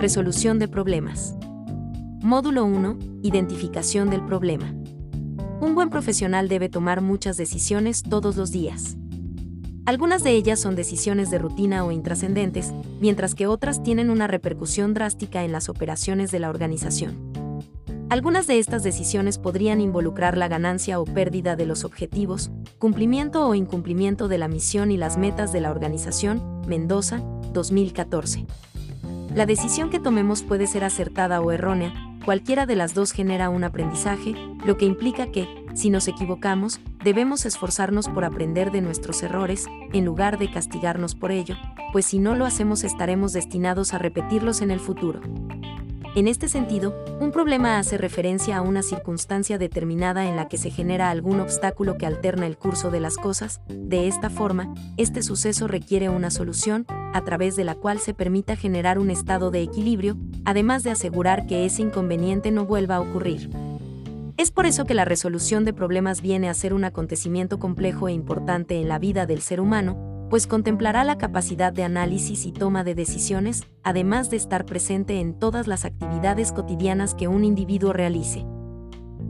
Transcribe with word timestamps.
Resolución 0.00 0.60
de 0.60 0.68
problemas. 0.68 1.34
Módulo 2.22 2.64
1. 2.64 2.98
Identificación 3.24 4.10
del 4.10 4.24
problema. 4.24 4.72
Un 5.60 5.74
buen 5.74 5.90
profesional 5.90 6.48
debe 6.48 6.68
tomar 6.68 7.00
muchas 7.00 7.36
decisiones 7.36 8.04
todos 8.04 8.36
los 8.36 8.52
días. 8.52 8.96
Algunas 9.86 10.22
de 10.22 10.30
ellas 10.30 10.60
son 10.60 10.76
decisiones 10.76 11.32
de 11.32 11.38
rutina 11.38 11.84
o 11.84 11.90
intrascendentes, 11.90 12.72
mientras 13.00 13.34
que 13.34 13.48
otras 13.48 13.82
tienen 13.82 14.08
una 14.08 14.28
repercusión 14.28 14.94
drástica 14.94 15.42
en 15.42 15.50
las 15.50 15.68
operaciones 15.68 16.30
de 16.30 16.38
la 16.38 16.50
organización. 16.50 17.32
Algunas 18.08 18.46
de 18.46 18.60
estas 18.60 18.84
decisiones 18.84 19.36
podrían 19.36 19.80
involucrar 19.80 20.38
la 20.38 20.46
ganancia 20.46 21.00
o 21.00 21.06
pérdida 21.06 21.56
de 21.56 21.66
los 21.66 21.84
objetivos, 21.84 22.52
cumplimiento 22.78 23.44
o 23.48 23.56
incumplimiento 23.56 24.28
de 24.28 24.38
la 24.38 24.46
misión 24.46 24.92
y 24.92 24.96
las 24.96 25.18
metas 25.18 25.52
de 25.52 25.60
la 25.60 25.72
organización, 25.72 26.62
Mendoza, 26.68 27.18
2014. 27.52 28.46
La 29.38 29.46
decisión 29.46 29.88
que 29.88 30.00
tomemos 30.00 30.42
puede 30.42 30.66
ser 30.66 30.82
acertada 30.82 31.40
o 31.40 31.52
errónea, 31.52 31.94
cualquiera 32.24 32.66
de 32.66 32.74
las 32.74 32.92
dos 32.92 33.12
genera 33.12 33.50
un 33.50 33.62
aprendizaje, 33.62 34.34
lo 34.66 34.76
que 34.76 34.84
implica 34.84 35.30
que, 35.30 35.46
si 35.74 35.90
nos 35.90 36.08
equivocamos, 36.08 36.80
debemos 37.04 37.46
esforzarnos 37.46 38.08
por 38.08 38.24
aprender 38.24 38.72
de 38.72 38.80
nuestros 38.80 39.22
errores, 39.22 39.68
en 39.92 40.04
lugar 40.04 40.38
de 40.38 40.50
castigarnos 40.50 41.14
por 41.14 41.30
ello, 41.30 41.54
pues 41.92 42.04
si 42.06 42.18
no 42.18 42.34
lo 42.34 42.46
hacemos 42.46 42.82
estaremos 42.82 43.32
destinados 43.32 43.94
a 43.94 43.98
repetirlos 43.98 44.60
en 44.60 44.72
el 44.72 44.80
futuro. 44.80 45.20
En 46.18 46.26
este 46.26 46.48
sentido, 46.48 46.96
un 47.20 47.30
problema 47.30 47.78
hace 47.78 47.96
referencia 47.96 48.56
a 48.56 48.62
una 48.62 48.82
circunstancia 48.82 49.56
determinada 49.56 50.28
en 50.28 50.34
la 50.34 50.48
que 50.48 50.58
se 50.58 50.68
genera 50.68 51.10
algún 51.10 51.38
obstáculo 51.38 51.96
que 51.96 52.06
alterna 52.06 52.48
el 52.48 52.56
curso 52.56 52.90
de 52.90 52.98
las 52.98 53.16
cosas, 53.16 53.60
de 53.68 54.08
esta 54.08 54.28
forma, 54.28 54.74
este 54.96 55.22
suceso 55.22 55.68
requiere 55.68 56.08
una 56.08 56.32
solución, 56.32 56.86
a 57.14 57.22
través 57.24 57.54
de 57.54 57.62
la 57.62 57.76
cual 57.76 58.00
se 58.00 58.14
permita 58.14 58.56
generar 58.56 58.98
un 58.98 59.12
estado 59.12 59.52
de 59.52 59.62
equilibrio, 59.62 60.16
además 60.44 60.82
de 60.82 60.90
asegurar 60.90 61.46
que 61.46 61.64
ese 61.64 61.82
inconveniente 61.82 62.50
no 62.50 62.66
vuelva 62.66 62.96
a 62.96 63.00
ocurrir. 63.00 63.48
Es 64.36 64.50
por 64.50 64.66
eso 64.66 64.86
que 64.86 64.94
la 64.94 65.04
resolución 65.04 65.64
de 65.64 65.72
problemas 65.72 66.20
viene 66.20 66.48
a 66.48 66.54
ser 66.54 66.74
un 66.74 66.82
acontecimiento 66.82 67.60
complejo 67.60 68.08
e 68.08 68.12
importante 68.12 68.80
en 68.80 68.88
la 68.88 68.98
vida 68.98 69.24
del 69.24 69.40
ser 69.40 69.60
humano, 69.60 70.07
pues 70.30 70.46
contemplará 70.46 71.04
la 71.04 71.18
capacidad 71.18 71.72
de 71.72 71.84
análisis 71.84 72.44
y 72.46 72.52
toma 72.52 72.84
de 72.84 72.94
decisiones, 72.94 73.64
además 73.82 74.30
de 74.30 74.36
estar 74.36 74.66
presente 74.66 75.20
en 75.20 75.38
todas 75.38 75.66
las 75.66 75.84
actividades 75.84 76.52
cotidianas 76.52 77.14
que 77.14 77.28
un 77.28 77.44
individuo 77.44 77.92
realice. 77.92 78.44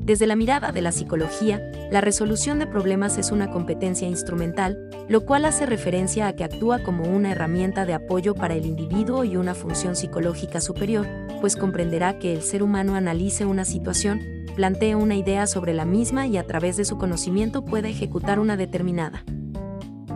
Desde 0.08 0.26
la 0.26 0.36
mirada 0.36 0.72
de 0.72 0.80
la 0.80 0.90
psicología, 0.90 1.60
la 1.90 2.00
resolución 2.00 2.58
de 2.58 2.66
problemas 2.66 3.18
es 3.18 3.30
una 3.30 3.50
competencia 3.50 4.08
instrumental, 4.08 4.88
lo 5.06 5.26
cual 5.26 5.44
hace 5.44 5.66
referencia 5.66 6.26
a 6.28 6.32
que 6.34 6.44
actúa 6.44 6.78
como 6.78 7.04
una 7.04 7.32
herramienta 7.32 7.84
de 7.84 7.92
apoyo 7.92 8.34
para 8.34 8.54
el 8.54 8.64
individuo 8.64 9.24
y 9.24 9.36
una 9.36 9.54
función 9.54 9.96
psicológica 9.96 10.62
superior, 10.62 11.06
pues 11.42 11.56
comprenderá 11.56 12.18
que 12.18 12.32
el 12.32 12.40
ser 12.40 12.62
humano 12.62 12.94
analice 12.94 13.44
una 13.44 13.66
situación, 13.66 14.46
plantee 14.56 14.94
una 14.94 15.14
idea 15.14 15.46
sobre 15.46 15.74
la 15.74 15.84
misma 15.84 16.26
y 16.26 16.38
a 16.38 16.46
través 16.46 16.78
de 16.78 16.86
su 16.86 16.96
conocimiento 16.96 17.64
pueda 17.64 17.88
ejecutar 17.88 18.40
una 18.40 18.56
determinada. 18.56 19.24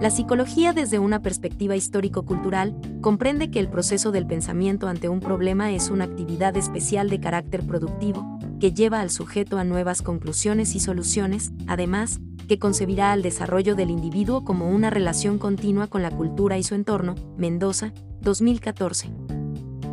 La 0.02 0.10
psicología 0.10 0.72
desde 0.72 0.98
una 0.98 1.22
perspectiva 1.22 1.76
histórico-cultural 1.76 2.74
comprende 3.00 3.52
que 3.52 3.60
el 3.60 3.68
proceso 3.68 4.10
del 4.10 4.26
pensamiento 4.26 4.88
ante 4.88 5.08
un 5.08 5.20
problema 5.20 5.70
es 5.70 5.90
una 5.90 6.02
actividad 6.02 6.56
especial 6.56 7.08
de 7.08 7.20
carácter 7.20 7.64
productivo, 7.64 8.36
que 8.58 8.72
lleva 8.72 9.00
al 9.00 9.10
sujeto 9.10 9.58
a 9.58 9.64
nuevas 9.64 10.02
conclusiones 10.02 10.74
y 10.74 10.80
soluciones, 10.80 11.52
además, 11.68 12.18
que 12.48 12.58
concebirá 12.58 13.12
al 13.12 13.22
desarrollo 13.22 13.76
del 13.76 13.90
individuo 13.90 14.44
como 14.44 14.70
una 14.70 14.90
relación 14.90 15.38
continua 15.38 15.86
con 15.86 16.02
la 16.02 16.10
cultura 16.10 16.58
y 16.58 16.64
su 16.64 16.74
entorno, 16.74 17.14
Mendoza, 17.36 17.92
2014. 18.22 19.08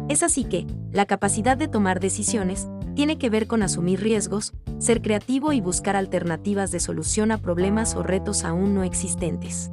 Es 0.10 0.24
así 0.24 0.44
que, 0.44 0.66
la 0.92 1.06
capacidad 1.06 1.56
de 1.56 1.68
tomar 1.68 2.00
decisiones, 2.00 2.68
tiene 2.96 3.20
que 3.20 3.30
ver 3.30 3.46
con 3.46 3.62
asumir 3.62 4.02
riesgos, 4.02 4.54
ser 4.80 5.04
creativo 5.04 5.54
y 5.54 5.62
buscar 5.62 5.96
alternativas 5.96 6.72
de 6.72 6.80
solución 6.80 7.32
a 7.32 7.38
problemas 7.38 7.94
o 7.94 8.02
retos 8.02 8.44
aún 8.44 8.74
no 8.74 8.84
existentes. 8.84 9.70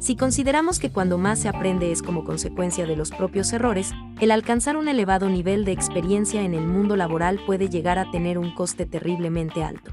Si 0.00 0.16
consideramos 0.16 0.78
que 0.78 0.90
cuando 0.90 1.18
más 1.18 1.40
se 1.40 1.48
aprende 1.50 1.92
es 1.92 2.02
como 2.02 2.24
consecuencia 2.24 2.86
de 2.86 2.96
los 2.96 3.10
propios 3.10 3.52
errores, 3.52 3.92
el 4.18 4.30
alcanzar 4.30 4.78
un 4.78 4.88
elevado 4.88 5.28
nivel 5.28 5.66
de 5.66 5.72
experiencia 5.72 6.40
en 6.40 6.54
el 6.54 6.66
mundo 6.66 6.96
laboral 6.96 7.38
puede 7.44 7.68
llegar 7.68 7.98
a 7.98 8.10
tener 8.10 8.38
un 8.38 8.54
coste 8.54 8.86
terriblemente 8.86 9.62
alto. 9.62 9.92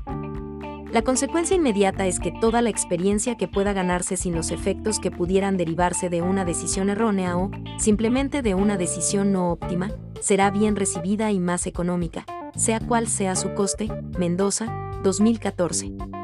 La 0.94 1.02
consecuencia 1.02 1.58
inmediata 1.58 2.08
es 2.08 2.22
que 2.22 2.32
toda 2.40 2.62
la 2.62 2.70
experiencia 2.70 3.36
que 3.36 3.50
pueda 3.50 3.74
ganarse 3.74 4.16
sin 4.16 4.34
los 4.34 4.52
efectos 4.52 5.02
que 5.02 5.12
pudieran 5.12 5.58
derivarse 5.58 6.10
de 6.10 6.22
una 6.22 6.46
decisión 6.46 6.90
errónea 6.90 7.38
o, 7.38 7.52
simplemente 7.78 8.42
de 8.42 8.56
una 8.56 8.78
decisión 8.78 9.34
no 9.34 9.52
óptima, 9.52 9.92
será 10.22 10.52
bien 10.52 10.78
recibida 10.78 11.34
y 11.34 11.42
más 11.42 11.68
económica, 11.68 12.26
sea 12.56 12.80
cual 12.80 13.08
sea 13.08 13.36
su 13.36 13.54
coste, 13.54 13.90
Mendoza, 14.18 14.74
2014. 15.04 16.17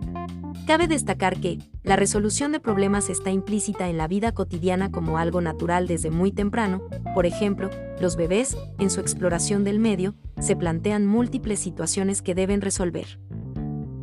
Cabe 0.65 0.87
destacar 0.87 1.41
que, 1.41 1.59
la 1.83 1.97
resolución 1.97 2.53
de 2.53 2.61
problemas 2.61 3.09
está 3.09 3.31
implícita 3.31 3.89
en 3.89 3.97
la 3.97 4.07
vida 4.07 4.31
cotidiana 4.31 4.91
como 4.91 5.17
algo 5.17 5.41
natural 5.41 5.87
desde 5.87 6.09
muy 6.09 6.31
temprano, 6.31 6.81
por 7.13 7.25
ejemplo, 7.25 7.69
los 7.99 8.15
bebés, 8.15 8.55
en 8.79 8.89
su 8.89 9.01
exploración 9.01 9.65
del 9.65 9.79
medio, 9.79 10.15
se 10.39 10.55
plantean 10.55 11.05
múltiples 11.05 11.59
situaciones 11.59 12.21
que 12.21 12.33
deben 12.33 12.61
resolver. 12.61 13.19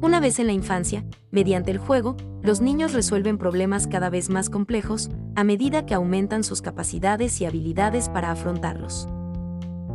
Una 0.03 0.21
vez 0.21 0.39
en 0.39 0.49
la 0.49 0.53
infancia, 0.53 1.07
mediante 1.31 1.71
el 1.71 1.79
juego, 1.79 2.19
los 2.43 2.61
niños 2.61 2.93
resuelven 2.93 3.39
problemas 3.39 3.87
cada 3.87 4.11
vez 4.11 4.29
más 4.29 4.51
complejos, 4.51 5.11
a 5.37 5.45
medida 5.45 5.87
que 5.87 5.95
aumentan 5.95 6.45
sus 6.45 6.61
capacidades 6.61 7.41
y 7.41 7.47
habilidades 7.47 8.11
para 8.11 8.31
afrontarlos. 8.31 9.09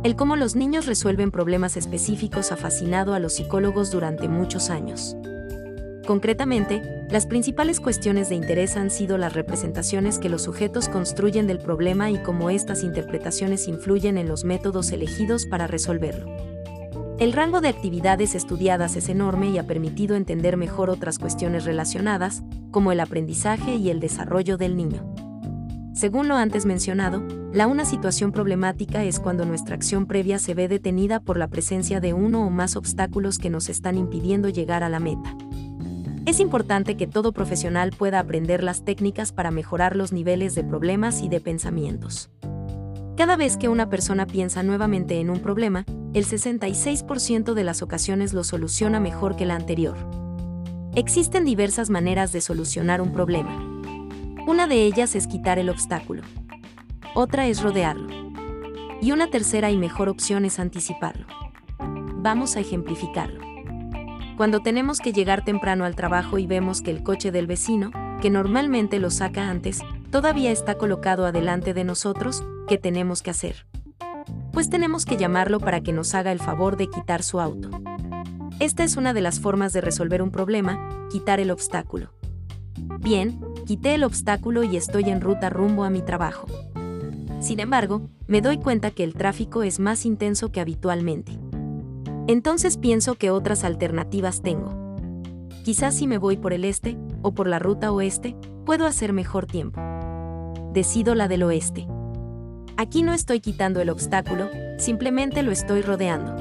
El 0.02 0.16
cómo 0.16 0.34
los 0.34 0.56
niños 0.56 0.86
resuelven 0.86 1.30
problemas 1.30 1.76
específicos 1.76 2.50
ha 2.50 2.56
fascinado 2.56 3.14
a 3.14 3.20
los 3.20 3.34
psicólogos 3.34 3.92
durante 3.92 4.28
muchos 4.28 4.68
años. 4.68 5.16
Concretamente, 6.06 6.82
las 7.10 7.26
principales 7.26 7.80
cuestiones 7.80 8.28
de 8.28 8.36
interés 8.36 8.76
han 8.76 8.90
sido 8.90 9.18
las 9.18 9.32
representaciones 9.32 10.18
que 10.18 10.28
los 10.28 10.42
sujetos 10.42 10.88
construyen 10.88 11.48
del 11.48 11.58
problema 11.58 12.10
y 12.10 12.18
cómo 12.18 12.48
estas 12.48 12.84
interpretaciones 12.84 13.66
influyen 13.66 14.16
en 14.16 14.28
los 14.28 14.44
métodos 14.44 14.92
elegidos 14.92 15.46
para 15.46 15.66
resolverlo. 15.66 16.26
El 17.18 17.32
rango 17.32 17.60
de 17.60 17.68
actividades 17.68 18.34
estudiadas 18.34 18.94
es 18.94 19.08
enorme 19.08 19.50
y 19.50 19.58
ha 19.58 19.66
permitido 19.66 20.16
entender 20.16 20.56
mejor 20.56 20.90
otras 20.90 21.18
cuestiones 21.18 21.64
relacionadas, 21.64 22.42
como 22.70 22.92
el 22.92 23.00
aprendizaje 23.00 23.74
y 23.74 23.90
el 23.90 24.00
desarrollo 24.00 24.56
del 24.58 24.76
niño. 24.76 25.12
Según 25.94 26.28
lo 26.28 26.36
antes 26.36 26.66
mencionado, 26.66 27.22
la 27.54 27.66
una 27.66 27.86
situación 27.86 28.30
problemática 28.30 29.02
es 29.02 29.18
cuando 29.18 29.46
nuestra 29.46 29.74
acción 29.74 30.06
previa 30.06 30.38
se 30.38 30.52
ve 30.52 30.68
detenida 30.68 31.20
por 31.20 31.38
la 31.38 31.48
presencia 31.48 32.00
de 32.00 32.12
uno 32.12 32.46
o 32.46 32.50
más 32.50 32.76
obstáculos 32.76 33.38
que 33.38 33.48
nos 33.48 33.70
están 33.70 33.96
impidiendo 33.96 34.50
llegar 34.50 34.82
a 34.82 34.90
la 34.90 35.00
meta. 35.00 35.34
Es 36.26 36.40
importante 36.40 36.96
que 36.96 37.06
todo 37.06 37.30
profesional 37.30 37.92
pueda 37.96 38.18
aprender 38.18 38.64
las 38.64 38.84
técnicas 38.84 39.30
para 39.30 39.52
mejorar 39.52 39.94
los 39.94 40.12
niveles 40.12 40.56
de 40.56 40.64
problemas 40.64 41.22
y 41.22 41.28
de 41.28 41.40
pensamientos. 41.40 42.30
Cada 43.16 43.36
vez 43.36 43.56
que 43.56 43.68
una 43.68 43.88
persona 43.88 44.26
piensa 44.26 44.64
nuevamente 44.64 45.20
en 45.20 45.30
un 45.30 45.38
problema, 45.38 45.84
el 46.14 46.26
66% 46.26 47.54
de 47.54 47.62
las 47.62 47.80
ocasiones 47.80 48.32
lo 48.32 48.42
soluciona 48.42 48.98
mejor 48.98 49.36
que 49.36 49.46
la 49.46 49.54
anterior. 49.54 49.96
Existen 50.96 51.44
diversas 51.44 51.90
maneras 51.90 52.32
de 52.32 52.40
solucionar 52.40 53.00
un 53.00 53.12
problema. 53.12 53.56
Una 54.48 54.66
de 54.66 54.82
ellas 54.82 55.14
es 55.14 55.28
quitar 55.28 55.60
el 55.60 55.70
obstáculo. 55.70 56.22
Otra 57.14 57.46
es 57.46 57.62
rodearlo. 57.62 58.08
Y 59.00 59.12
una 59.12 59.30
tercera 59.30 59.70
y 59.70 59.76
mejor 59.76 60.08
opción 60.08 60.44
es 60.44 60.58
anticiparlo. 60.58 61.26
Vamos 62.16 62.56
a 62.56 62.60
ejemplificarlo. 62.60 63.55
Cuando 64.36 64.60
tenemos 64.60 65.00
que 65.00 65.14
llegar 65.14 65.46
temprano 65.46 65.86
al 65.86 65.96
trabajo 65.96 66.36
y 66.36 66.46
vemos 66.46 66.82
que 66.82 66.90
el 66.90 67.02
coche 67.02 67.32
del 67.32 67.46
vecino, 67.46 67.90
que 68.20 68.28
normalmente 68.28 68.98
lo 68.98 69.10
saca 69.10 69.48
antes, 69.48 69.80
todavía 70.10 70.50
está 70.50 70.74
colocado 70.74 71.24
adelante 71.24 71.72
de 71.72 71.84
nosotros, 71.84 72.44
¿qué 72.68 72.76
tenemos 72.76 73.22
que 73.22 73.30
hacer? 73.30 73.66
Pues 74.52 74.68
tenemos 74.68 75.06
que 75.06 75.16
llamarlo 75.16 75.58
para 75.58 75.80
que 75.80 75.94
nos 75.94 76.14
haga 76.14 76.32
el 76.32 76.38
favor 76.38 76.76
de 76.76 76.88
quitar 76.90 77.22
su 77.22 77.40
auto. 77.40 77.70
Esta 78.60 78.84
es 78.84 78.98
una 78.98 79.14
de 79.14 79.22
las 79.22 79.40
formas 79.40 79.72
de 79.72 79.80
resolver 79.80 80.20
un 80.20 80.30
problema, 80.30 81.06
quitar 81.10 81.40
el 81.40 81.50
obstáculo. 81.50 82.12
Bien, 83.00 83.40
quité 83.64 83.94
el 83.94 84.04
obstáculo 84.04 84.64
y 84.64 84.76
estoy 84.76 85.08
en 85.08 85.22
ruta 85.22 85.48
rumbo 85.48 85.82
a 85.84 85.90
mi 85.90 86.02
trabajo. 86.02 86.46
Sin 87.40 87.58
embargo, 87.58 88.10
me 88.26 88.42
doy 88.42 88.58
cuenta 88.58 88.90
que 88.90 89.04
el 89.04 89.14
tráfico 89.14 89.62
es 89.62 89.80
más 89.80 90.04
intenso 90.04 90.52
que 90.52 90.60
habitualmente. 90.60 91.38
Entonces 92.28 92.76
pienso 92.76 93.14
que 93.14 93.30
otras 93.30 93.62
alternativas 93.62 94.42
tengo. 94.42 94.74
Quizás 95.64 95.94
si 95.94 96.08
me 96.08 96.18
voy 96.18 96.36
por 96.36 96.52
el 96.52 96.64
este, 96.64 96.96
o 97.22 97.32
por 97.34 97.46
la 97.46 97.60
ruta 97.60 97.92
oeste, 97.92 98.36
puedo 98.64 98.84
hacer 98.86 99.12
mejor 99.12 99.46
tiempo. 99.46 99.80
Decido 100.72 101.14
la 101.14 101.28
del 101.28 101.44
oeste. 101.44 101.86
Aquí 102.76 103.02
no 103.02 103.14
estoy 103.14 103.40
quitando 103.40 103.80
el 103.80 103.90
obstáculo, 103.90 104.50
simplemente 104.76 105.44
lo 105.44 105.52
estoy 105.52 105.82
rodeando. 105.82 106.34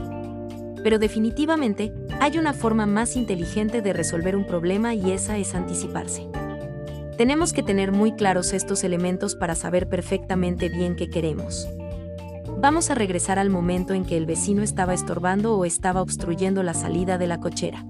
Pero 0.84 0.98
definitivamente, 0.98 1.94
hay 2.20 2.40
una 2.40 2.54
forma 2.54 2.88
más 2.88 3.16
inteligente 3.16 3.81
de 3.81 3.94
resolver 3.94 4.36
un 4.36 4.46
problema 4.46 4.96
y 4.96 5.12
esa 5.12 5.38
es 5.38 5.54
anticiparse. 5.54 6.28
Tenemos 7.16 7.54
que 7.54 7.64
tener 7.64 7.92
muy 7.92 8.12
claros 8.14 8.54
estos 8.54 8.84
elementos 8.84 9.36
para 9.36 9.56
saber 9.56 9.88
perfectamente 9.88 10.68
bien 10.68 10.96
qué 10.96 11.10
queremos. 11.10 11.68
Vamos 12.57 12.89
a 12.89 12.95
regresar 12.95 13.39
al 13.39 13.50
momento 13.50 13.94
en 13.94 14.06
que 14.06 14.18
el 14.18 14.25
vecino 14.25 14.63
estaba 14.63 14.94
estorbando 14.94 15.56
o 15.57 15.65
estaba 15.65 16.01
obstruyendo 16.01 16.63
la 16.63 16.74
salida 16.74 17.18
de 17.18 17.27
la 17.27 17.39
cochera. 17.39 17.86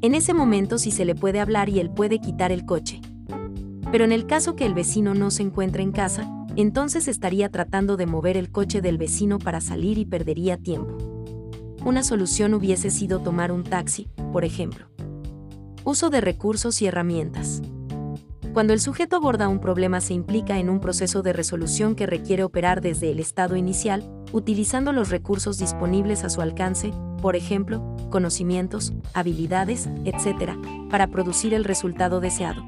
En 0.00 0.14
ese 0.14 0.34
momento 0.34 0.78
sí 0.78 0.90
se 0.90 1.04
le 1.04 1.14
puede 1.14 1.40
hablar 1.40 1.68
y 1.68 1.78
él 1.80 1.90
puede 1.90 2.18
quitar 2.18 2.52
el 2.52 2.64
coche. 2.64 3.00
Pero 3.90 4.04
en 4.04 4.12
el 4.12 4.26
caso 4.26 4.56
que 4.56 4.66
el 4.66 4.74
vecino 4.74 5.14
no 5.14 5.30
se 5.30 5.42
encuentre 5.42 5.82
en 5.82 5.92
casa, 5.92 6.28
entonces 6.56 7.08
estaría 7.08 7.50
tratando 7.50 7.96
de 7.96 8.06
mover 8.06 8.36
el 8.36 8.50
coche 8.50 8.80
del 8.80 8.98
vecino 8.98 9.38
para 9.38 9.60
salir 9.60 9.98
y 9.98 10.04
perdería 10.04 10.56
tiempo. 10.56 10.96
Una 11.84 12.02
solución 12.02 12.54
hubiese 12.54 12.90
sido 12.90 13.20
tomar 13.20 13.52
un 13.52 13.64
taxi, 13.64 14.08
por 14.32 14.44
ejemplo. 14.44 14.86
Uso 15.84 16.10
de 16.10 16.20
recursos 16.20 16.80
y 16.80 16.86
herramientas. 16.86 17.62
Cuando 18.52 18.74
el 18.74 18.80
sujeto 18.80 19.16
aborda 19.16 19.48
un 19.48 19.60
problema 19.60 20.02
se 20.02 20.12
implica 20.12 20.58
en 20.58 20.68
un 20.68 20.78
proceso 20.78 21.22
de 21.22 21.32
resolución 21.32 21.94
que 21.94 22.04
requiere 22.04 22.44
operar 22.44 22.82
desde 22.82 23.10
el 23.10 23.18
estado 23.18 23.56
inicial, 23.56 24.04
utilizando 24.30 24.92
los 24.92 25.08
recursos 25.08 25.56
disponibles 25.56 26.22
a 26.22 26.28
su 26.28 26.42
alcance, 26.42 26.92
por 27.22 27.34
ejemplo, 27.34 27.96
conocimientos, 28.10 28.92
habilidades, 29.14 29.88
etc., 30.04 30.52
para 30.90 31.06
producir 31.06 31.54
el 31.54 31.64
resultado 31.64 32.20
deseado. 32.20 32.62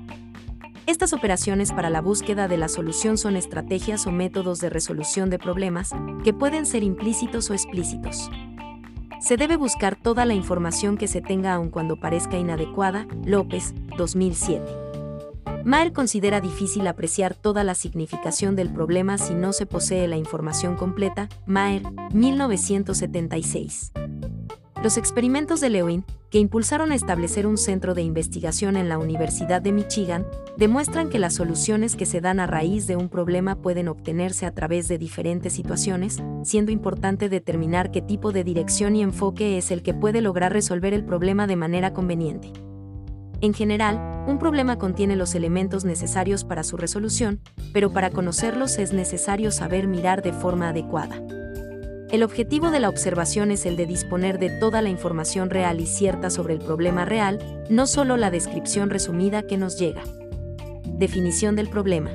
Estas 0.86 1.12
operaciones 1.12 1.70
para 1.70 1.90
la 1.90 2.00
búsqueda 2.00 2.48
de 2.48 2.56
la 2.56 2.68
solución 2.68 3.18
son 3.18 3.36
estrategias 3.36 4.06
o 4.06 4.10
métodos 4.10 4.60
de 4.60 4.70
resolución 4.70 5.28
de 5.28 5.38
problemas 5.38 5.90
que 6.24 6.32
pueden 6.32 6.64
ser 6.64 6.82
implícitos 6.82 7.50
o 7.50 7.52
explícitos. 7.52 8.30
Se 9.20 9.36
debe 9.36 9.56
buscar 9.56 9.96
toda 9.96 10.24
la 10.24 10.34
información 10.34 10.96
que 10.96 11.08
se 11.08 11.20
tenga 11.20 11.52
aun 11.52 11.68
cuando 11.68 11.96
parezca 11.96 12.38
inadecuada. 12.38 13.06
López, 13.24 13.74
2007. 13.98 14.83
Maer 15.64 15.92
considera 15.92 16.40
difícil 16.40 16.86
apreciar 16.86 17.34
toda 17.34 17.64
la 17.64 17.74
significación 17.74 18.56
del 18.56 18.70
problema 18.70 19.18
si 19.18 19.34
no 19.34 19.52
se 19.52 19.66
posee 19.66 20.08
la 20.08 20.16
información 20.16 20.76
completa. 20.76 21.28
Maer, 21.46 21.82
1976. 22.12 23.92
Los 24.84 24.98
experimentos 24.98 25.62
de 25.62 25.70
Lewin, 25.70 26.04
que 26.30 26.38
impulsaron 26.38 26.92
a 26.92 26.94
establecer 26.94 27.46
un 27.46 27.56
centro 27.56 27.94
de 27.94 28.02
investigación 28.02 28.76
en 28.76 28.90
la 28.90 28.98
Universidad 28.98 29.62
de 29.62 29.72
Michigan, 29.72 30.26
demuestran 30.58 31.08
que 31.08 31.18
las 31.18 31.32
soluciones 31.32 31.96
que 31.96 32.04
se 32.04 32.20
dan 32.20 32.38
a 32.38 32.46
raíz 32.46 32.86
de 32.86 32.96
un 32.96 33.08
problema 33.08 33.56
pueden 33.56 33.88
obtenerse 33.88 34.44
a 34.44 34.52
través 34.52 34.86
de 34.86 34.98
diferentes 34.98 35.54
situaciones, 35.54 36.22
siendo 36.42 36.70
importante 36.70 37.30
determinar 37.30 37.90
qué 37.90 38.02
tipo 38.02 38.30
de 38.30 38.44
dirección 38.44 38.94
y 38.94 39.02
enfoque 39.02 39.56
es 39.56 39.70
el 39.70 39.82
que 39.82 39.94
puede 39.94 40.20
lograr 40.20 40.52
resolver 40.52 40.92
el 40.92 41.06
problema 41.06 41.46
de 41.46 41.56
manera 41.56 41.94
conveniente. 41.94 42.52
En 43.40 43.54
general, 43.54 44.13
un 44.26 44.38
problema 44.38 44.78
contiene 44.78 45.16
los 45.16 45.34
elementos 45.34 45.84
necesarios 45.84 46.44
para 46.44 46.64
su 46.64 46.76
resolución, 46.76 47.40
pero 47.72 47.90
para 47.90 48.10
conocerlos 48.10 48.78
es 48.78 48.92
necesario 48.92 49.50
saber 49.50 49.86
mirar 49.86 50.22
de 50.22 50.32
forma 50.32 50.70
adecuada. 50.70 51.20
El 52.10 52.22
objetivo 52.22 52.70
de 52.70 52.80
la 52.80 52.88
observación 52.88 53.50
es 53.50 53.66
el 53.66 53.76
de 53.76 53.86
disponer 53.86 54.38
de 54.38 54.48
toda 54.48 54.82
la 54.82 54.88
información 54.88 55.50
real 55.50 55.80
y 55.80 55.86
cierta 55.86 56.30
sobre 56.30 56.54
el 56.54 56.60
problema 56.60 57.04
real, 57.04 57.38
no 57.68 57.86
solo 57.86 58.16
la 58.16 58.30
descripción 58.30 58.88
resumida 58.88 59.42
que 59.42 59.58
nos 59.58 59.78
llega. 59.78 60.02
Definición 60.86 61.56
del 61.56 61.68
problema. 61.68 62.10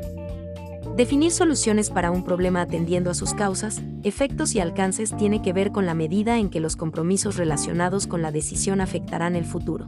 Definir 0.95 1.31
soluciones 1.31 1.89
para 1.89 2.11
un 2.11 2.23
problema 2.23 2.61
atendiendo 2.61 3.11
a 3.11 3.13
sus 3.13 3.33
causas, 3.33 3.81
efectos 4.03 4.55
y 4.55 4.59
alcances 4.59 5.15
tiene 5.15 5.41
que 5.41 5.53
ver 5.53 5.71
con 5.71 5.85
la 5.85 5.93
medida 5.93 6.37
en 6.37 6.49
que 6.49 6.59
los 6.59 6.75
compromisos 6.75 7.35
relacionados 7.35 8.07
con 8.07 8.21
la 8.21 8.31
decisión 8.31 8.81
afectarán 8.81 9.35
el 9.35 9.45
futuro. 9.45 9.85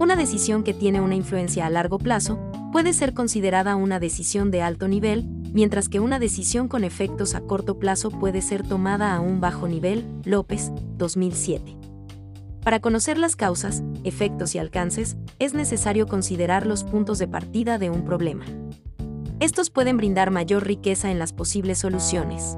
Una 0.00 0.16
decisión 0.16 0.62
que 0.64 0.72
tiene 0.72 1.02
una 1.02 1.14
influencia 1.14 1.66
a 1.66 1.70
largo 1.70 1.98
plazo 1.98 2.38
puede 2.72 2.94
ser 2.94 3.12
considerada 3.12 3.76
una 3.76 4.00
decisión 4.00 4.50
de 4.50 4.62
alto 4.62 4.88
nivel, 4.88 5.28
mientras 5.52 5.90
que 5.90 6.00
una 6.00 6.18
decisión 6.18 6.68
con 6.68 6.84
efectos 6.84 7.34
a 7.34 7.42
corto 7.42 7.78
plazo 7.78 8.08
puede 8.08 8.40
ser 8.40 8.66
tomada 8.66 9.14
a 9.14 9.20
un 9.20 9.42
bajo 9.42 9.68
nivel, 9.68 10.06
López, 10.24 10.72
2007. 10.96 11.76
Para 12.64 12.80
conocer 12.80 13.18
las 13.18 13.36
causas, 13.36 13.82
efectos 14.02 14.54
y 14.54 14.58
alcances, 14.58 15.18
es 15.38 15.52
necesario 15.52 16.06
considerar 16.06 16.66
los 16.66 16.82
puntos 16.82 17.18
de 17.18 17.28
partida 17.28 17.76
de 17.76 17.90
un 17.90 18.02
problema. 18.02 18.46
Estos 19.38 19.68
pueden 19.68 19.98
brindar 19.98 20.30
mayor 20.30 20.66
riqueza 20.66 21.10
en 21.10 21.18
las 21.18 21.34
posibles 21.34 21.76
soluciones. 21.76 22.56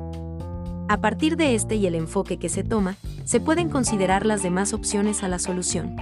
A 0.88 1.00
partir 1.00 1.36
de 1.36 1.56
este 1.56 1.74
y 1.74 1.86
el 1.86 1.96
enfoque 1.96 2.38
que 2.38 2.48
se 2.48 2.62
toma, 2.62 2.94
se 3.24 3.40
pueden 3.40 3.68
considerar 3.68 4.26
las 4.26 4.44
demás 4.44 4.72
opciones 4.72 5.24
a 5.24 5.28
la 5.28 5.40
solución. 5.40 5.96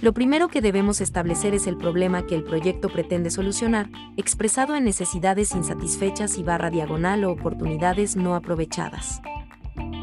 Lo 0.00 0.14
primero 0.14 0.48
que 0.48 0.62
debemos 0.62 1.02
establecer 1.02 1.54
es 1.54 1.66
el 1.66 1.76
problema 1.76 2.26
que 2.26 2.34
el 2.34 2.42
proyecto 2.42 2.88
pretende 2.88 3.30
solucionar, 3.30 3.90
expresado 4.16 4.74
en 4.74 4.84
necesidades 4.84 5.54
insatisfechas 5.54 6.38
y 6.38 6.42
barra 6.42 6.70
diagonal 6.70 7.24
o 7.24 7.32
oportunidades 7.32 8.16
no 8.16 8.34
aprovechadas. 8.34 9.20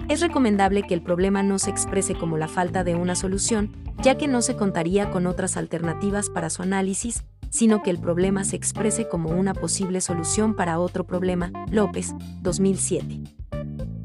Es 0.08 0.22
recomendable 0.22 0.84
que 0.84 0.94
el 0.94 1.02
problema 1.02 1.42
no 1.42 1.58
se 1.58 1.72
exprese 1.72 2.14
como 2.14 2.38
la 2.38 2.48
falta 2.48 2.84
de 2.84 2.94
una 2.94 3.16
solución, 3.16 3.76
ya 4.04 4.20
que 4.20 4.28
no 4.28 4.44
se 4.44 4.56
contaría 4.56 5.10
con 5.10 5.26
otras 5.26 5.58
alternativas 5.58 6.30
para 6.30 6.52
su 6.52 6.62
análisis, 6.62 7.26
sino 7.50 7.82
que 7.82 7.90
el 7.90 7.98
problema 7.98 8.44
se 8.44 8.56
exprese 8.56 9.08
como 9.08 9.32
una 9.32 9.56
posible 9.56 10.00
solución 10.02 10.56
para 10.56 10.80
otro 10.80 11.06
problema. 11.08 11.52
López, 11.72 12.14
2007. 12.42 13.24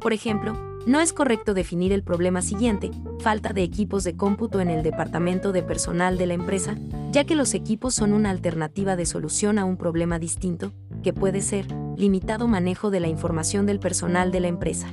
Por 0.01 0.15
ejemplo, 0.15 0.72
no 0.87 1.01
es 1.01 1.13
correcto 1.13 1.55
definir 1.55 1.93
el 1.93 2.03
problema 2.03 2.43
siguiente, 2.43 2.91
falta 3.21 3.53
de 3.53 3.63
equipos 3.63 4.05
de 4.05 4.17
cómputo 4.17 4.61
en 4.61 4.69
el 4.69 4.83
departamento 4.83 5.53
de 5.53 5.63
personal 5.63 6.19
de 6.19 6.27
la 6.27 6.35
empresa, 6.35 6.77
ya 7.13 7.25
que 7.25 7.37
los 7.37 7.55
equipos 7.55 7.95
son 7.95 8.13
una 8.13 8.31
alternativa 8.31 8.97
de 8.97 9.07
solución 9.07 9.59
a 9.59 9.65
un 9.65 9.77
problema 9.77 10.19
distinto, 10.19 10.73
que 11.03 11.13
puede 11.13 11.41
ser 11.41 11.67
limitado 11.97 12.49
manejo 12.49 12.91
de 12.91 13.01
la 13.01 13.09
información 13.09 13.67
del 13.67 13.79
personal 13.79 14.33
de 14.33 14.41
la 14.41 14.49
empresa. 14.49 14.89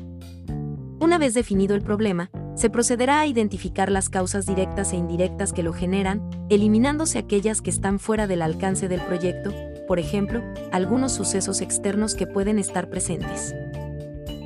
Una 0.99 1.17
vez 1.17 1.33
definido 1.33 1.75
el 1.75 1.81
problema, 1.81 2.29
se 2.55 2.69
procederá 2.69 3.21
a 3.21 3.25
identificar 3.25 3.89
las 3.89 4.09
causas 4.09 4.45
directas 4.45 4.91
e 4.91 4.97
indirectas 4.97 5.53
que 5.53 5.63
lo 5.63 5.71
generan, 5.71 6.29
eliminándose 6.49 7.17
aquellas 7.17 7.61
que 7.61 7.69
están 7.69 7.99
fuera 7.99 8.27
del 8.27 8.41
alcance 8.41 8.89
del 8.89 9.01
proyecto, 9.01 9.53
por 9.87 9.97
ejemplo, 9.97 10.43
algunos 10.71 11.13
sucesos 11.13 11.61
externos 11.61 12.15
que 12.15 12.27
pueden 12.27 12.59
estar 12.59 12.89
presentes. 12.89 13.55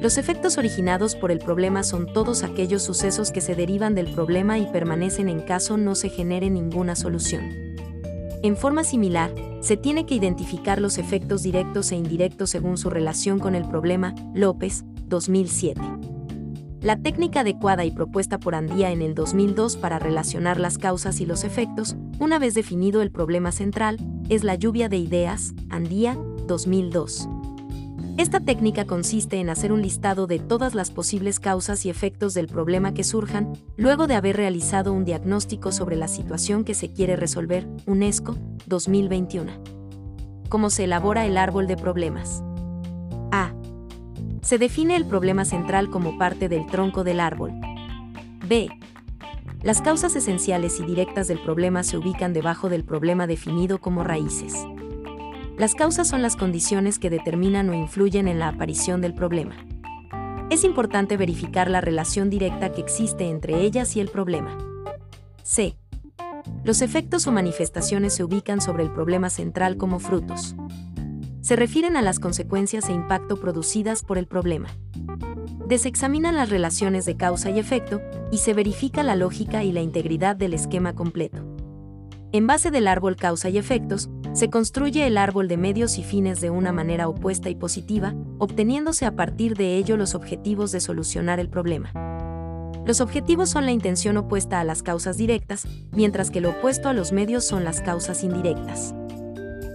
Los 0.04 0.18
efectos 0.18 0.58
originados 0.58 1.16
por 1.16 1.32
el 1.32 1.40
problema 1.40 1.82
son 1.82 2.12
todos 2.12 2.44
aquellos 2.44 2.84
sucesos 2.84 3.32
que 3.32 3.40
se 3.40 3.56
derivan 3.56 3.96
del 3.96 4.14
problema 4.14 4.60
y 4.60 4.66
permanecen 4.66 5.30
en 5.30 5.40
caso 5.40 5.78
no 5.78 5.96
se 5.96 6.10
genere 6.10 6.50
ninguna 6.50 6.98
solución. 6.98 7.46
En 8.44 8.58
forma 8.58 8.84
similar, 8.84 9.34
se 9.62 9.78
tiene 9.78 10.06
que 10.06 10.16
identificar 10.16 10.82
los 10.82 10.98
efectos 10.98 11.42
directos 11.42 11.94
e 11.94 11.96
indirectos 11.96 12.50
según 12.50 12.78
su 12.78 12.90
relación 12.90 13.40
con 13.40 13.56
el 13.56 13.64
problema, 13.64 14.14
López, 14.34 14.84
2007. 15.08 15.80
La 16.82 16.98
técnica 16.98 17.40
adecuada 17.40 17.86
y 17.86 17.92
propuesta 17.92 18.42
por 18.42 18.56
Andía 18.56 18.92
en 18.92 19.02
el 19.02 19.16
2002 19.16 19.78
para 19.78 20.00
relacionar 20.00 20.60
las 20.60 20.78
causas 20.78 21.22
y 21.22 21.26
los 21.26 21.46
efectos, 21.46 21.96
una 22.20 22.40
vez 22.40 22.56
definido 22.56 23.02
el 23.02 23.10
problema 23.10 23.54
central, 23.54 23.96
es 24.28 24.44
la 24.44 24.56
lluvia 24.56 24.90
de 24.90 24.98
ideas, 24.98 25.54
Andía, 25.70 26.18
2002. 26.46 27.30
Esta 28.16 28.40
técnica 28.40 28.86
consiste 28.86 29.40
en 29.40 29.50
hacer 29.50 29.72
un 29.72 29.82
listado 29.82 30.28
de 30.28 30.38
todas 30.38 30.76
las 30.76 30.92
posibles 30.92 31.40
causas 31.40 31.84
y 31.84 31.90
efectos 31.90 32.36
del 32.36 32.48
problema 32.48 32.94
que 32.94 33.04
surjan, 33.04 33.54
luego 33.76 34.06
de 34.06 34.14
haber 34.14 34.38
realizado 34.38 34.94
un 34.94 35.04
diagnóstico 35.04 35.72
sobre 35.72 35.96
la 35.96 36.08
situación 36.08 36.64
que 36.64 36.76
se 36.76 36.94
quiere 36.94 37.16
resolver, 37.16 37.68
UNESCO, 37.88 38.38
2021. 38.68 39.52
¿Cómo 40.48 40.70
se 40.70 40.84
elabora 40.84 41.26
el 41.26 41.38
árbol 41.38 41.66
de 41.66 41.76
problemas? 41.76 42.44
A. 43.32 43.52
Se 44.44 44.60
define 44.60 44.96
el 44.96 45.08
problema 45.08 45.44
central 45.44 45.90
como 45.90 46.20
parte 46.20 46.50
del 46.50 46.68
tronco 46.68 47.04
del 47.04 47.20
árbol. 47.20 47.54
B. 48.48 48.70
Las 49.64 49.82
causas 49.82 50.16
esenciales 50.16 50.80
y 50.80 50.86
directas 50.86 51.28
del 51.28 51.40
problema 51.40 51.82
se 51.82 51.98
ubican 51.98 52.32
debajo 52.32 52.70
del 52.70 52.84
problema 52.84 53.26
definido 53.26 53.80
como 53.80 54.04
raíces. 54.04 54.54
Las 55.58 55.76
causas 55.76 56.08
son 56.08 56.24
las 56.24 56.36
condiciones 56.36 56.98
que 56.98 57.12
determinan 57.12 57.70
o 57.70 57.76
influyen 57.76 58.28
en 58.28 58.40
la 58.40 58.48
aparición 58.48 59.02
del 59.02 59.14
problema. 59.14 59.56
Es 60.50 60.64
importante 60.64 61.16
verificar 61.16 61.70
la 61.70 61.80
relación 61.80 62.32
directa 62.32 62.72
que 62.72 62.82
existe 62.82 63.30
entre 63.30 63.62
ellas 63.62 63.96
y 63.96 64.00
el 64.00 64.10
problema. 64.10 64.58
C. 65.44 65.78
Los 66.64 66.82
efectos 66.82 67.28
o 67.28 67.32
manifestaciones 67.32 68.16
se 68.16 68.24
ubican 68.24 68.62
sobre 68.62 68.84
el 68.84 68.92
problema 68.92 69.30
central 69.30 69.78
como 69.78 70.00
frutos. 70.00 70.56
Se 71.42 71.56
refieren 71.56 71.98
a 71.98 72.02
las 72.02 72.20
consecuencias 72.20 72.90
e 72.90 72.94
impacto 72.94 73.40
producidas 73.40 74.02
por 74.02 74.18
el 74.18 74.26
problema. 74.26 74.70
Desexaminan 75.68 76.36
las 76.36 76.50
relaciones 76.50 77.06
de 77.06 77.16
causa 77.16 77.52
y 77.52 77.60
efecto 77.60 78.02
y 78.32 78.40
se 78.40 78.54
verifica 78.54 79.04
la 79.04 79.16
lógica 79.16 79.64
y 79.64 79.72
la 79.72 79.82
integridad 79.82 80.36
del 80.36 80.54
esquema 80.54 80.94
completo. 80.94 81.46
En 82.32 82.48
base 82.48 82.72
del 82.72 82.88
árbol 82.88 83.16
causa 83.16 83.50
y 83.50 83.60
efectos, 83.60 84.10
se 84.34 84.50
construye 84.50 85.06
el 85.06 85.18
árbol 85.18 85.48
de 85.48 85.58
medios 85.58 85.98
y 86.00 86.04
fines 86.04 86.42
de 86.42 86.50
una 86.50 86.72
manera 86.72 87.08
opuesta 87.08 87.50
y 87.50 87.56
positiva, 87.56 88.16
obteniéndose 88.40 89.06
a 89.06 89.16
partir 89.16 89.56
de 89.56 89.78
ello 89.78 89.96
los 89.96 90.16
objetivos 90.16 90.72
de 90.72 90.80
solucionar 90.80 91.40
el 91.40 91.50
problema. 91.50 91.92
Los 92.86 93.00
objetivos 93.00 93.50
son 93.50 93.66
la 93.66 93.72
intención 93.72 94.18
opuesta 94.18 94.60
a 94.60 94.64
las 94.64 94.84
causas 94.84 95.18
directas, 95.18 95.68
mientras 95.92 96.32
que 96.32 96.42
lo 96.42 96.50
opuesto 96.50 96.90
a 96.90 96.94
los 96.94 97.12
medios 97.12 97.46
son 97.46 97.64
las 97.64 97.80
causas 97.80 98.24
indirectas. 98.24 98.94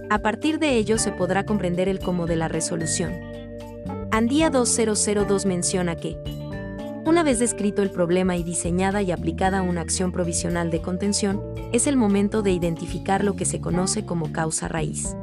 A 0.09 0.19
partir 0.19 0.59
de 0.59 0.75
ello 0.75 0.97
se 0.97 1.11
podrá 1.11 1.45
comprender 1.45 1.87
el 1.87 1.99
cómo 1.99 2.27
de 2.27 2.35
la 2.35 2.47
resolución. 2.47 3.13
Andía 4.11 4.49
2002 4.49 5.45
menciona 5.45 5.95
que, 5.95 6.17
una 7.09 7.23
vez 7.23 7.39
descrito 7.39 7.81
el 7.81 7.89
problema 7.89 8.37
y 8.37 8.43
diseñada 8.43 9.01
y 9.01 9.11
aplicada 9.11 9.63
una 9.63 9.81
acción 9.81 10.11
provisional 10.11 10.69
de 10.69 10.83
contención, 10.83 11.41
es 11.73 11.87
el 11.87 11.97
momento 11.97 12.43
de 12.43 12.51
identificar 12.51 13.23
lo 13.23 13.35
que 13.35 13.45
se 13.45 13.59
conoce 13.59 14.05
como 14.05 14.31
causa 14.31 14.67
raíz. 14.67 15.17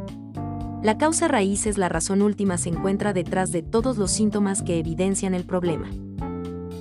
La 0.82 0.98
causa 0.98 1.28
raíz 1.28 1.64
es 1.64 1.78
la 1.78 1.88
razón 1.88 2.22
última 2.22 2.58
se 2.58 2.70
encuentra 2.70 3.12
detrás 3.12 3.52
de 3.52 3.62
todos 3.62 3.98
los 3.98 4.10
síntomas 4.10 4.62
que 4.62 4.80
evidencian 4.80 5.32
el 5.32 5.44
problema. 5.44 5.88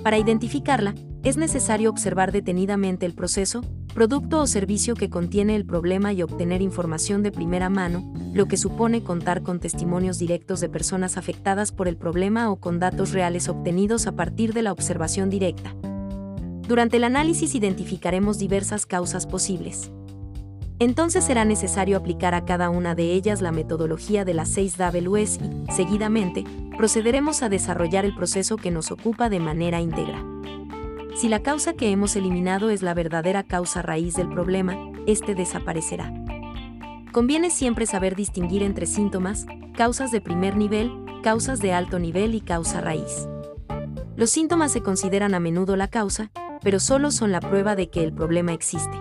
Para 0.02 0.18
identificarla, 0.18 0.96
es 1.28 1.36
necesario 1.36 1.90
observar 1.90 2.30
detenidamente 2.30 3.04
el 3.04 3.12
proceso, 3.12 3.62
producto 3.92 4.40
o 4.40 4.46
servicio 4.46 4.94
que 4.94 5.10
contiene 5.10 5.56
el 5.56 5.66
problema 5.66 6.12
y 6.12 6.22
obtener 6.22 6.62
información 6.62 7.24
de 7.24 7.32
primera 7.32 7.68
mano, 7.68 8.12
lo 8.32 8.46
que 8.46 8.56
supone 8.56 9.02
contar 9.02 9.42
con 9.42 9.58
testimonios 9.58 10.20
directos 10.20 10.60
de 10.60 10.68
personas 10.68 11.16
afectadas 11.16 11.72
por 11.72 11.88
el 11.88 11.96
problema 11.96 12.48
o 12.48 12.60
con 12.60 12.78
datos 12.78 13.10
reales 13.10 13.48
obtenidos 13.48 14.06
a 14.06 14.12
partir 14.12 14.52
de 14.52 14.62
la 14.62 14.70
observación 14.70 15.28
directa. 15.28 15.74
Durante 16.68 16.98
el 16.98 17.02
análisis 17.02 17.56
identificaremos 17.56 18.38
diversas 18.38 18.86
causas 18.86 19.26
posibles. 19.26 19.90
Entonces 20.78 21.24
será 21.24 21.44
necesario 21.44 21.96
aplicar 21.96 22.34
a 22.34 22.44
cada 22.44 22.70
una 22.70 22.94
de 22.94 23.14
ellas 23.14 23.42
la 23.42 23.50
metodología 23.50 24.24
de 24.24 24.34
las 24.34 24.48
6 24.50 24.76
Ws 24.78 25.40
y, 25.40 25.72
seguidamente, 25.72 26.44
procederemos 26.76 27.42
a 27.42 27.48
desarrollar 27.48 28.04
el 28.04 28.14
proceso 28.14 28.56
que 28.56 28.70
nos 28.70 28.92
ocupa 28.92 29.28
de 29.28 29.40
manera 29.40 29.80
íntegra. 29.80 30.35
Si 31.16 31.30
la 31.30 31.42
causa 31.42 31.72
que 31.72 31.90
hemos 31.90 32.14
eliminado 32.14 32.68
es 32.68 32.82
la 32.82 32.92
verdadera 32.92 33.42
causa 33.42 33.80
raíz 33.80 34.16
del 34.16 34.28
problema, 34.28 34.76
este 35.06 35.34
desaparecerá. 35.34 36.12
Conviene 37.10 37.48
siempre 37.48 37.86
saber 37.86 38.14
distinguir 38.14 38.62
entre 38.62 38.84
síntomas, 38.84 39.46
causas 39.74 40.10
de 40.10 40.20
primer 40.20 40.58
nivel, 40.58 40.92
causas 41.22 41.60
de 41.60 41.72
alto 41.72 41.98
nivel 41.98 42.34
y 42.34 42.42
causa 42.42 42.82
raíz. 42.82 43.26
Los 44.14 44.28
síntomas 44.28 44.72
se 44.72 44.82
consideran 44.82 45.32
a 45.32 45.40
menudo 45.40 45.74
la 45.76 45.88
causa, 45.88 46.30
pero 46.60 46.80
solo 46.80 47.10
son 47.10 47.32
la 47.32 47.40
prueba 47.40 47.76
de 47.76 47.88
que 47.88 48.04
el 48.04 48.12
problema 48.12 48.52
existe. 48.52 48.98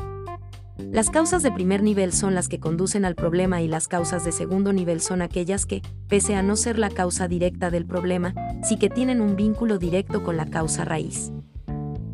Las 0.77 1.10
causas 1.10 1.43
de 1.43 1.51
primer 1.51 1.84
nivel 1.84 2.13
son 2.13 2.34
las 2.34 2.48
que 2.48 2.62
conducen 2.62 3.03
al 3.03 3.15
problema 3.15 3.62
y 3.62 3.67
las 3.67 3.89
causas 3.89 4.24
de 4.24 4.31
segundo 4.31 4.72
nivel 4.72 5.01
son 5.01 5.22
aquellas 5.22 5.65
que, 5.65 5.81
pese 6.07 6.36
a 6.36 6.43
no 6.43 6.55
ser 6.55 6.79
la 6.79 6.89
causa 6.89 7.27
directa 7.27 7.72
del 7.72 7.86
problema, 7.86 8.34
sí 8.63 8.77
que 8.77 8.89
tienen 8.89 9.19
un 9.19 9.36
vínculo 9.36 9.77
directo 9.79 10.24
con 10.24 10.38
la 10.38 10.45
causa 10.45 10.86
raíz. 10.86 11.34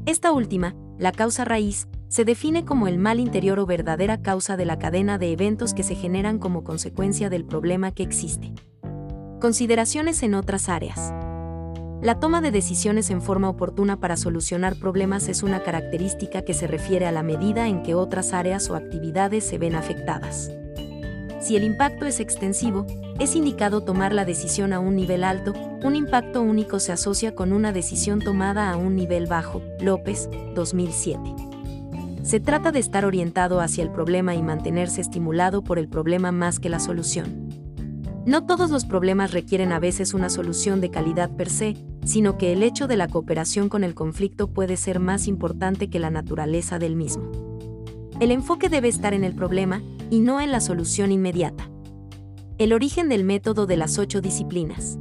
Esta 0.08 0.31
última, 0.31 0.75
la 0.98 1.12
causa 1.12 1.46
raíz, 1.46 1.88
se 2.08 2.25
define 2.25 2.65
como 2.65 2.88
el 2.88 2.98
mal 2.98 3.20
interior 3.20 3.60
o 3.60 3.67
verdadera 3.67 4.22
causa 4.22 4.58
de 4.58 4.65
la 4.65 4.79
cadena 4.79 5.20
de 5.20 5.31
eventos 5.31 5.75
que 5.75 5.84
se 5.84 5.96
generan 5.96 6.39
como 6.39 6.63
consecuencia 6.63 7.29
del 7.29 7.46
problema 7.46 7.91
que 7.91 8.01
existe. 8.01 8.51
Consideraciones 9.39 10.24
en 10.24 10.34
otras 10.34 10.70
áreas. 10.70 11.13
La 12.01 12.20
toma 12.20 12.41
de 12.41 12.50
decisiones 12.50 13.12
en 13.12 13.22
forma 13.22 13.48
oportuna 13.48 14.00
para 14.00 14.17
solucionar 14.17 14.75
problemas 14.75 15.27
es 15.27 15.43
una 15.43 15.62
característica 15.62 16.41
que 16.41 16.55
se 16.55 16.65
refiere 16.65 17.05
a 17.05 17.12
la 17.12 17.22
medida 17.22 17.67
en 17.67 17.84
que 17.84 17.93
otras 17.93 18.34
áreas 18.34 18.72
o 18.72 18.75
actividades 18.75 19.43
se 19.43 19.60
ven 19.60 19.75
afectadas. 19.75 20.51
Si 21.41 21.55
el 21.55 21.63
impacto 21.63 22.05
es 22.05 22.19
extensivo, 22.19 22.86
es 23.19 23.36
indicado 23.36 23.81
tomar 23.81 24.13
la 24.13 24.25
decisión 24.25 24.74
a 24.74 24.79
un 24.79 24.95
nivel 24.95 25.24
alto, 25.24 25.53
un 25.83 25.95
impacto 25.95 26.43
único 26.43 26.79
se 26.79 26.91
asocia 26.91 27.33
con 27.33 27.51
una 27.51 27.71
decisión 27.71 28.19
tomada 28.19 28.69
a 28.69 28.77
un 28.77 28.95
nivel 28.95 29.25
bajo. 29.25 29.60
López, 29.79 30.29
2007. 30.53 31.19
Se 32.21 32.39
trata 32.39 32.71
de 32.71 32.77
estar 32.77 33.05
orientado 33.05 33.60
hacia 33.60 33.83
el 33.83 33.89
problema 33.89 34.36
y 34.36 34.43
mantenerse 34.43 35.01
estimulado 35.01 35.63
por 35.63 35.79
el 35.79 35.88
problema 35.88 36.31
más 36.31 36.60
que 36.60 36.69
la 36.69 36.79
solución. 36.79 37.50
No 38.27 38.45
todos 38.45 38.69
los 38.69 38.86
problemas 38.86 39.31
requieren 39.31 39.71
a 39.71 39.79
veces 39.79 40.13
una 40.13 40.29
solución 40.29 40.79
de 40.79 40.91
calidad 40.91 41.31
per 41.31 41.50
se, 41.50 41.75
sino 42.05 42.38
que 42.38 42.53
el 42.53 42.62
hecho 42.62 42.88
de 42.88 42.98
la 42.98 43.07
cooperación 43.07 43.67
con 43.67 43.83
el 43.83 43.95
conflicto 43.95 44.48
puede 44.48 44.77
ser 44.77 45.00
más 45.00 45.27
importante 45.27 45.89
que 45.89 45.98
la 45.98 46.12
naturaleza 46.12 46.77
del 46.77 46.95
mismo. 46.95 47.31
El 48.19 48.29
enfoque 48.29 48.69
debe 48.69 48.89
estar 48.89 49.15
en 49.15 49.24
el 49.24 49.33
problema 49.33 49.81
y 50.12 50.20
no 50.20 50.41
en 50.41 50.51
la 50.51 50.60
solución 50.60 51.12
inmediata. 51.12 51.72
El 52.58 52.74
origen 52.74 53.08
del 53.08 53.24
método 53.24 53.65
de 53.65 53.77
las 53.77 53.98
ocho 53.98 54.20
disciplinas. 54.22 55.00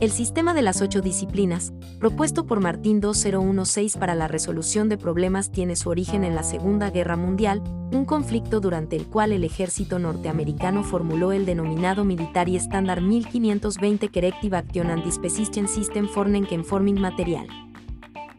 El 0.00 0.10
sistema 0.10 0.54
de 0.54 0.62
las 0.62 0.80
ocho 0.80 1.02
disciplinas, 1.02 1.72
propuesto 2.00 2.46
por 2.46 2.58
Martín 2.58 3.00
2016 3.00 3.98
para 3.98 4.14
la 4.14 4.26
resolución 4.26 4.88
de 4.88 4.96
problemas, 4.96 5.52
tiene 5.52 5.76
su 5.76 5.90
origen 5.90 6.24
en 6.24 6.34
la 6.34 6.42
Segunda 6.42 6.90
Guerra 6.90 7.16
Mundial, 7.16 7.62
un 7.92 8.06
conflicto 8.06 8.60
durante 8.60 8.96
el 8.96 9.06
cual 9.06 9.30
el 9.30 9.44
ejército 9.44 9.98
norteamericano 9.98 10.82
formuló 10.82 11.32
el 11.32 11.44
denominado 11.44 12.04
Military 12.04 12.56
Standard 12.56 13.02
1520 13.02 14.08
Corrective 14.08 14.56
Action 14.56 14.90
and 14.90 15.04
Disposition 15.04 15.68
System 15.68 16.08
for 16.08 16.26
Forming 16.64 17.00
Material. 17.00 17.46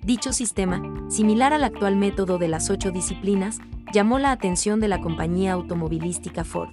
Dicho 0.06 0.34
sistema, 0.34 0.84
similar 1.10 1.52
al 1.52 1.64
actual 1.64 1.96
método 1.96 2.38
de 2.38 2.48
las 2.48 2.70
ocho 2.70 2.92
disciplinas, 2.92 3.58
llamó 3.92 4.20
la 4.20 4.30
atención 4.32 4.80
de 4.80 4.88
la 4.88 5.02
compañía 5.02 5.54
automovilística 5.54 6.44
Ford. 6.44 6.70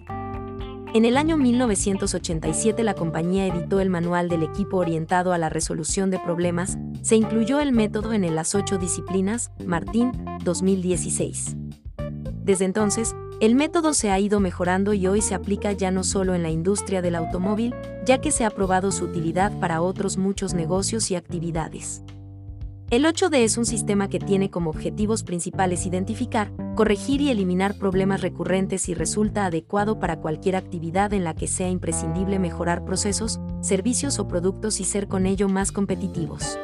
En 0.92 1.06
el 1.06 1.16
año 1.16 1.38
1987 1.38 2.84
la 2.84 2.92
compañía 2.92 3.46
editó 3.46 3.80
el 3.80 3.88
manual 3.88 4.28
del 4.28 4.42
equipo 4.42 4.76
orientado 4.76 5.32
a 5.32 5.38
la 5.38 5.48
resolución 5.48 6.10
de 6.10 6.18
problemas, 6.18 6.76
se 7.00 7.16
incluyó 7.16 7.60
el 7.60 7.72
método 7.72 8.12
en 8.12 8.34
las 8.34 8.54
ocho 8.54 8.76
disciplinas, 8.76 9.50
Martín, 9.64 10.12
2016. 10.44 11.56
Desde 12.44 12.66
entonces, 12.66 13.16
el 13.40 13.54
método 13.54 13.94
se 13.94 14.10
ha 14.10 14.20
ido 14.20 14.40
mejorando 14.40 14.92
y 14.92 15.06
hoy 15.06 15.22
se 15.22 15.34
aplica 15.34 15.72
ya 15.72 15.90
no 15.90 16.04
solo 16.04 16.34
en 16.34 16.42
la 16.42 16.50
industria 16.50 17.00
del 17.00 17.14
automóvil, 17.14 17.74
ya 18.04 18.20
que 18.20 18.30
se 18.30 18.44
ha 18.44 18.50
probado 18.50 18.92
su 18.92 19.06
utilidad 19.06 19.58
para 19.58 19.80
otros 19.80 20.18
muchos 20.18 20.52
negocios 20.52 21.10
y 21.10 21.16
actividades. 21.16 22.02
El 22.92 23.06
8D 23.06 23.37
es 23.37 23.56
un 23.56 23.64
sistema 23.64 24.11
que 24.11 24.18
tiene 24.18 24.50
como 24.50 24.68
objetivos 24.68 25.22
principales 25.22 25.87
identificar, 25.87 26.52
corregir 26.75 27.22
y 27.22 27.30
eliminar 27.30 27.78
problemas 27.78 28.20
recurrentes 28.20 28.87
y 28.90 28.92
resulta 28.92 29.46
adecuado 29.46 29.99
para 29.99 30.20
cualquier 30.20 30.56
actividad 30.56 31.14
en 31.14 31.25
la 31.25 31.34
que 31.34 31.49
sea 31.49 31.70
imprescindible 31.70 32.38
mejorar 32.38 32.84
procesos, 32.84 33.40
servicios 33.62 34.18
o 34.18 34.28
productos 34.28 34.78
y 34.78 34.84
ser 34.84 35.08
con 35.08 35.25
ello 35.25 35.49
más 35.49 35.72
competitivos. 35.72 36.58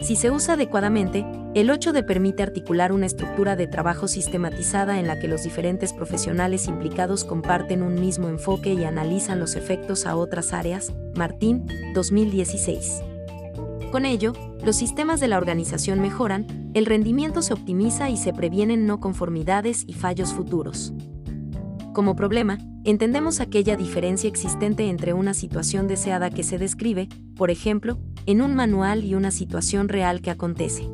Si 0.00 0.16
se 0.16 0.32
usa 0.32 0.54
adecuadamente, 0.54 1.24
el 1.54 1.70
8D 1.70 2.04
permite 2.04 2.42
articular 2.42 2.90
una 2.90 3.06
estructura 3.06 3.54
de 3.54 3.68
trabajo 3.68 4.08
sistematizada 4.08 4.98
en 4.98 5.06
la 5.06 5.20
que 5.20 5.28
los 5.28 5.44
diferentes 5.44 5.92
profesionales 5.92 6.66
implicados 6.66 7.24
comparten 7.24 7.82
un 7.82 7.94
mismo 7.94 8.28
enfoque 8.28 8.74
y 8.74 8.82
analizan 8.82 9.38
los 9.38 9.54
efectos 9.54 10.06
a 10.06 10.16
otras 10.16 10.52
áreas. 10.52 10.92
Martín, 11.14 11.68
2016. 11.94 13.02
Con 13.92 14.04
ello, 14.04 14.32
los 14.64 14.76
sistemas 14.76 15.20
de 15.20 15.28
la 15.28 15.38
organización 15.38 16.00
mejoran, 16.00 16.70
el 16.74 16.86
rendimiento 16.86 17.40
se 17.40 17.54
optimiza 17.54 18.10
y 18.10 18.16
se 18.16 18.32
previenen 18.32 18.86
no 18.86 19.00
conformidades 19.00 19.84
y 19.86 19.94
fallos 19.94 20.32
futuros. 20.34 20.92
Como 21.94 22.14
problema, 22.14 22.58
entendemos 22.84 23.40
aquella 23.40 23.76
diferencia 23.76 24.28
existente 24.28 24.90
entre 24.90 25.14
una 25.14 25.32
situación 25.32 25.88
deseada 25.88 26.30
que 26.30 26.42
se 26.42 26.58
describe, 26.58 27.08
por 27.36 27.50
ejemplo, 27.50 27.98
en 28.26 28.42
un 28.42 28.54
manual 28.54 29.04
y 29.04 29.14
una 29.14 29.30
situación 29.30 29.88
real 29.88 30.20
que 30.20 30.30
acontece. 30.30 30.90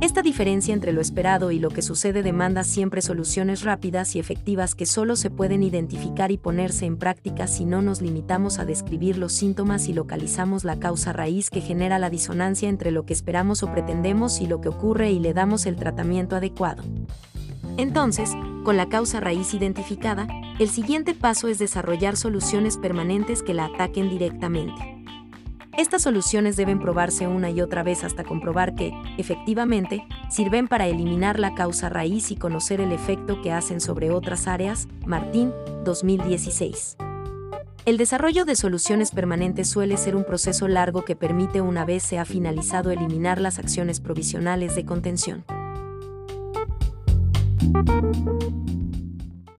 Esta 0.00 0.22
diferencia 0.22 0.74
entre 0.74 0.92
lo 0.92 1.00
esperado 1.00 1.50
y 1.50 1.58
lo 1.58 1.70
que 1.70 1.82
sucede 1.82 2.22
demanda 2.22 2.62
siempre 2.62 3.02
soluciones 3.02 3.62
rápidas 3.62 4.14
y 4.14 4.20
efectivas 4.20 4.76
que 4.76 4.86
solo 4.86 5.16
se 5.16 5.28
pueden 5.28 5.64
identificar 5.64 6.30
y 6.30 6.38
ponerse 6.38 6.86
en 6.86 6.98
práctica 6.98 7.48
si 7.48 7.64
no 7.64 7.82
nos 7.82 8.00
limitamos 8.00 8.60
a 8.60 8.64
describir 8.64 9.18
los 9.18 9.32
síntomas 9.32 9.88
y 9.88 9.92
localizamos 9.92 10.62
la 10.62 10.78
causa 10.78 11.12
raíz 11.12 11.50
que 11.50 11.60
genera 11.60 11.98
la 11.98 12.10
disonancia 12.10 12.68
entre 12.68 12.92
lo 12.92 13.06
que 13.06 13.12
esperamos 13.12 13.64
o 13.64 13.72
pretendemos 13.72 14.40
y 14.40 14.46
lo 14.46 14.60
que 14.60 14.68
ocurre 14.68 15.10
y 15.10 15.18
le 15.18 15.34
damos 15.34 15.66
el 15.66 15.74
tratamiento 15.74 16.36
adecuado. 16.36 16.84
Entonces, 17.76 18.30
con 18.62 18.76
la 18.76 18.88
causa 18.88 19.18
raíz 19.18 19.52
identificada, 19.52 20.28
el 20.60 20.68
siguiente 20.68 21.14
paso 21.14 21.48
es 21.48 21.58
desarrollar 21.58 22.16
soluciones 22.16 22.76
permanentes 22.76 23.42
que 23.42 23.54
la 23.54 23.64
ataquen 23.64 24.10
directamente. 24.10 24.97
Estas 25.78 26.02
soluciones 26.02 26.56
deben 26.56 26.80
probarse 26.80 27.28
una 27.28 27.50
y 27.50 27.60
otra 27.60 27.84
vez 27.84 28.02
hasta 28.02 28.24
comprobar 28.24 28.74
que, 28.74 28.92
efectivamente, 29.16 30.04
sirven 30.28 30.66
para 30.66 30.88
eliminar 30.88 31.38
la 31.38 31.54
causa 31.54 31.88
raíz 31.88 32.32
y 32.32 32.36
conocer 32.36 32.80
el 32.80 32.90
efecto 32.90 33.40
que 33.42 33.52
hacen 33.52 33.80
sobre 33.80 34.10
otras 34.10 34.48
áreas. 34.48 34.88
Martín, 35.06 35.52
2016. 35.84 36.96
El 37.84 37.96
desarrollo 37.96 38.44
de 38.44 38.56
soluciones 38.56 39.12
permanentes 39.12 39.70
suele 39.70 39.96
ser 39.98 40.16
un 40.16 40.24
proceso 40.24 40.66
largo 40.66 41.04
que 41.04 41.14
permite 41.14 41.60
una 41.60 41.84
vez 41.84 42.02
se 42.02 42.18
ha 42.18 42.24
finalizado 42.24 42.90
eliminar 42.90 43.40
las 43.40 43.60
acciones 43.60 44.00
provisionales 44.00 44.74
de 44.74 44.84
contención. 44.84 45.44